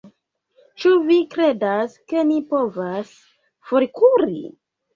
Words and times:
Ĉu 0.83 0.93
vi 1.09 1.17
kredas, 1.35 1.99
ke 2.11 2.25
ni 2.31 2.41
povas 2.55 3.15
forkuri? 3.71 4.45